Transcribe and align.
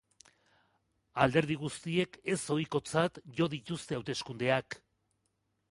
Alderdi 1.25 1.57
guztiek 1.65 2.17
ezohizkotzat 2.35 3.21
jo 3.41 3.51
dituzte 3.57 3.99
hauteskundeak. 3.99 4.81